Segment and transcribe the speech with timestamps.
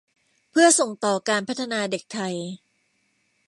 [0.51, 2.35] เพื่อส่งต่อการพัฒนาเด็กไทย